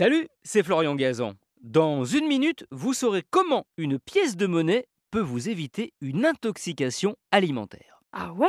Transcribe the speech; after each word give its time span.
Salut, 0.00 0.28
c'est 0.44 0.62
Florian 0.62 0.94
Gazan. 0.94 1.34
Dans 1.60 2.06
une 2.06 2.26
minute, 2.26 2.64
vous 2.70 2.94
saurez 2.94 3.22
comment 3.28 3.66
une 3.76 3.98
pièce 3.98 4.34
de 4.34 4.46
monnaie 4.46 4.86
peut 5.10 5.20
vous 5.20 5.50
éviter 5.50 5.92
une 6.00 6.24
intoxication 6.24 7.16
alimentaire. 7.32 8.00
Ah 8.14 8.32
ouais? 8.32 8.48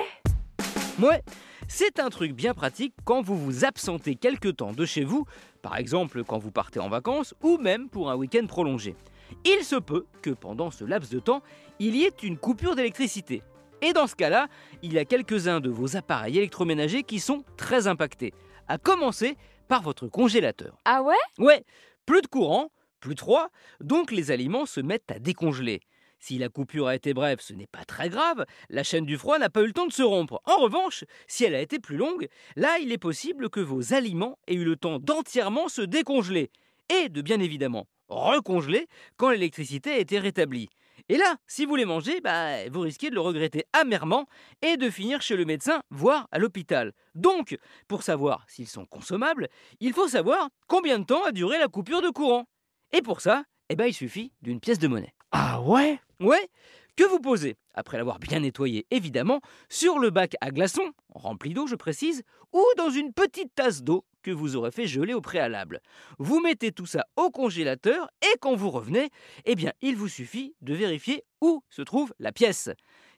Ouais, 1.02 1.22
c'est 1.68 2.00
un 2.00 2.10
truc 2.10 2.32
bien 2.32 2.54
pratique 2.54 2.94
quand 3.04 3.22
vous 3.22 3.36
vous 3.36 3.66
absentez 3.66 4.16
quelque 4.16 4.48
temps 4.48 4.72
de 4.72 4.86
chez 4.86 5.04
vous, 5.04 5.26
par 5.62 5.76
exemple 5.76 6.24
quand 6.24 6.38
vous 6.38 6.52
partez 6.52 6.80
en 6.80 6.88
vacances 6.88 7.36
ou 7.44 7.58
même 7.58 7.90
pour 7.90 8.10
un 8.10 8.16
week-end 8.16 8.46
prolongé. 8.48 8.96
Il 9.44 9.66
se 9.66 9.76
peut 9.76 10.06
que 10.22 10.30
pendant 10.30 10.72
ce 10.72 10.86
laps 10.86 11.12
de 11.12 11.20
temps, 11.20 11.44
il 11.80 11.98
y 11.98 12.06
ait 12.06 12.14
une 12.24 12.38
coupure 12.38 12.78
d'électricité. 12.78 13.42
Et 13.82 13.92
dans 13.92 14.08
ce 14.08 14.16
cas-là, 14.16 14.48
il 14.84 14.94
y 14.94 15.00
a 15.00 15.04
quelques-uns 15.04 15.60
de 15.60 15.70
vos 15.70 15.98
appareils 15.98 16.38
électroménagers 16.38 17.04
qui 17.04 17.20
sont 17.20 17.44
très 17.58 17.88
impactés, 17.88 18.34
à 18.70 18.78
commencer 18.78 19.36
par 19.72 19.82
votre 19.82 20.10
congélateur. 20.10 20.82
Ah 20.84 21.02
ouais? 21.02 21.16
Ouais, 21.38 21.64
plus 22.06 22.22
de 22.22 22.28
courant, 22.28 22.74
plus 23.00 23.16
de 23.16 23.22
froid, 23.22 23.48
donc 23.80 24.12
les 24.12 24.30
aliments 24.30 24.66
se 24.66 24.82
mettent 24.82 25.10
à 25.10 25.18
décongeler. 25.18 25.80
Si 26.20 26.38
la 26.38 26.50
coupure 26.50 26.88
a 26.88 26.96
été 26.96 27.14
brève, 27.14 27.40
ce 27.40 27.54
n'est 27.54 27.68
pas 27.68 27.86
très 27.86 28.10
grave, 28.10 28.46
la 28.70 28.84
chaîne 28.84 29.06
du 29.06 29.18
froid 29.18 29.40
n'a 29.40 29.50
pas 29.50 29.62
eu 29.62 29.68
le 29.68 29.72
temps 29.72 29.88
de 29.88 29.94
se 29.94 30.04
rompre. 30.04 30.42
En 30.44 30.58
revanche, 30.58 31.06
si 31.26 31.46
elle 31.46 31.56
a 31.56 31.62
été 31.62 31.80
plus 31.80 31.96
longue, 31.96 32.28
là 32.58 32.80
il 32.82 32.92
est 32.92 32.98
possible 32.98 33.50
que 33.50 33.62
vos 33.62 33.94
aliments 33.94 34.38
aient 34.46 34.56
eu 34.56 34.66
le 34.66 34.76
temps 34.76 35.00
d'entièrement 35.00 35.70
se 35.70 35.82
décongeler, 35.82 36.52
et 36.90 37.08
de 37.08 37.22
bien 37.22 37.40
évidemment 37.40 37.88
recongeler 38.12 38.88
quand 39.18 39.30
l'électricité 39.30 39.92
a 39.92 39.98
été 39.98 40.20
rétablie. 40.20 40.70
Et 41.10 41.18
là, 41.18 41.38
si 41.48 41.66
vous 41.66 41.76
les 41.76 41.86
mangez, 41.86 42.22
bah, 42.22 42.70
vous 42.70 42.82
risquez 42.82 43.10
de 43.10 43.16
le 43.16 43.22
regretter 43.22 43.66
amèrement 43.74 44.28
et 44.62 44.78
de 44.78 44.90
finir 44.90 45.22
chez 45.22 45.36
le 45.36 45.46
médecin, 45.46 45.82
voire 45.90 46.28
à 46.32 46.38
l'hôpital. 46.38 46.94
Donc, 47.16 47.58
pour 47.88 48.04
savoir 48.04 48.46
s'ils 48.48 48.68
sont 48.68 48.86
consommables, 48.86 49.48
il 49.80 49.94
faut 49.94 50.08
savoir 50.08 50.50
combien 50.68 51.00
de 51.00 51.06
temps 51.06 51.24
a 51.24 51.32
duré 51.32 51.58
la 51.58 51.68
coupure 51.68 52.02
de 52.02 52.10
courant. 52.10 52.46
Et 52.92 53.02
pour 53.02 53.22
ça, 53.22 53.44
eh 53.70 53.76
ben, 53.76 53.86
il 53.86 53.94
suffit 53.94 54.32
d'une 54.42 54.60
pièce 54.60 54.80
de 54.80 54.88
monnaie. 54.88 55.14
Ah 55.32 55.62
ouais? 55.62 56.00
Ouais, 56.20 56.50
que 56.98 57.04
vous 57.06 57.20
posez, 57.20 57.56
après 57.74 57.98
l'avoir 57.98 58.20
bien 58.20 58.42
nettoyé 58.42 58.86
évidemment, 58.92 59.42
sur 59.70 59.98
le 59.98 60.10
bac 60.10 60.36
à 60.42 60.52
glaçons, 60.52 60.92
rempli 61.10 61.54
d'eau 61.54 61.66
je 61.66 61.76
précise, 61.76 62.24
ou 62.54 62.64
dans 62.78 62.90
une 62.90 63.14
petite 63.14 63.56
tasse 63.56 63.82
d'eau 63.82 64.06
que 64.22 64.32
vous 64.32 64.56
aurez 64.56 64.72
fait 64.72 64.88
geler 64.88 65.14
au 65.14 65.22
préalable. 65.22 65.82
Vous 66.20 66.40
mettez 66.40 66.72
tout 66.72 66.86
ça 66.86 67.06
au 67.16 67.30
congélateur 67.30 68.10
et 68.22 68.38
quand 68.40 68.56
vous 68.56 68.70
revenez, 68.70 69.10
eh 69.46 69.56
bien 69.56 69.74
il 69.82 69.96
vous 69.96 70.08
suffit 70.08 70.56
de 70.62 70.74
vérifier 70.74 71.24
où 71.42 71.64
se 71.70 71.82
trouve 71.82 72.14
la 72.20 72.32
pièce. 72.32 72.70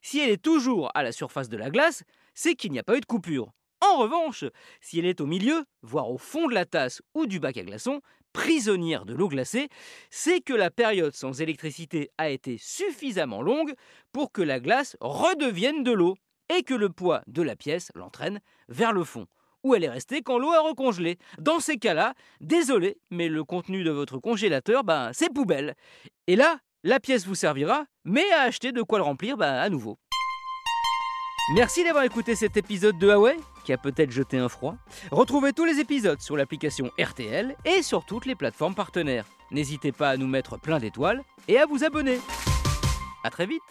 Si 0.01 0.19
elle 0.19 0.31
est 0.31 0.41
toujours 0.41 0.91
à 0.95 1.03
la 1.03 1.11
surface 1.11 1.49
de 1.49 1.57
la 1.57 1.69
glace, 1.69 2.03
c'est 2.33 2.55
qu'il 2.55 2.71
n'y 2.71 2.79
a 2.79 2.83
pas 2.83 2.97
eu 2.97 3.01
de 3.01 3.05
coupure. 3.05 3.51
En 3.81 3.97
revanche, 3.97 4.45
si 4.81 4.99
elle 4.99 5.05
est 5.05 5.19
au 5.19 5.25
milieu, 5.25 5.65
voire 5.81 6.09
au 6.09 6.17
fond 6.17 6.47
de 6.47 6.53
la 6.53 6.65
tasse 6.65 7.01
ou 7.13 7.25
du 7.25 7.39
bac 7.39 7.57
à 7.57 7.63
glaçons, 7.63 8.01
prisonnière 8.31 9.05
de 9.05 9.13
l'eau 9.13 9.27
glacée, 9.27 9.69
c'est 10.09 10.41
que 10.41 10.53
la 10.53 10.71
période 10.71 11.13
sans 11.13 11.41
électricité 11.41 12.09
a 12.17 12.29
été 12.29 12.57
suffisamment 12.57 13.41
longue 13.41 13.73
pour 14.11 14.31
que 14.31 14.41
la 14.41 14.59
glace 14.59 14.97
redevienne 14.99 15.83
de 15.83 15.91
l'eau 15.91 16.15
et 16.49 16.63
que 16.63 16.73
le 16.73 16.89
poids 16.89 17.21
de 17.27 17.41
la 17.41 17.55
pièce 17.55 17.91
l'entraîne 17.95 18.39
vers 18.69 18.93
le 18.93 19.03
fond, 19.03 19.27
où 19.63 19.75
elle 19.75 19.83
est 19.83 19.89
restée 19.89 20.21
quand 20.21 20.37
l'eau 20.37 20.51
a 20.51 20.61
recongelé. 20.61 21.17
Dans 21.39 21.59
ces 21.59 21.77
cas-là, 21.77 22.13
désolé, 22.41 22.97
mais 23.09 23.29
le 23.29 23.43
contenu 23.43 23.83
de 23.83 23.91
votre 23.91 24.19
congélateur, 24.19 24.83
ben, 24.83 25.11
c'est 25.13 25.33
poubelle. 25.33 25.75
Et 26.27 26.35
là, 26.35 26.59
la 26.83 26.99
pièce 26.99 27.25
vous 27.25 27.35
servira, 27.35 27.85
mais 28.03 28.29
à 28.31 28.41
acheter 28.41 28.71
de 28.71 28.81
quoi 28.81 28.99
le 28.99 29.03
remplir 29.03 29.37
ben, 29.37 29.53
à 29.53 29.69
nouveau. 29.69 29.97
Merci 31.55 31.83
d'avoir 31.83 32.05
écouté 32.05 32.35
cet 32.35 32.55
épisode 32.55 32.97
de 32.97 33.07
Huawei 33.07 33.37
qui 33.65 33.73
a 33.73 33.77
peut-être 33.77 34.11
jeté 34.11 34.37
un 34.37 34.49
froid. 34.49 34.75
Retrouvez 35.11 35.53
tous 35.53 35.65
les 35.65 35.79
épisodes 35.79 36.21
sur 36.21 36.37
l'application 36.37 36.91
RTL 36.99 37.55
et 37.65 37.81
sur 37.81 38.05
toutes 38.05 38.25
les 38.25 38.35
plateformes 38.35 38.75
partenaires. 38.75 39.25
N'hésitez 39.51 39.91
pas 39.91 40.09
à 40.09 40.17
nous 40.17 40.27
mettre 40.27 40.57
plein 40.59 40.79
d'étoiles 40.79 41.23
et 41.47 41.57
à 41.59 41.65
vous 41.65 41.83
abonner. 41.83 42.19
A 43.23 43.29
très 43.29 43.45
vite 43.45 43.61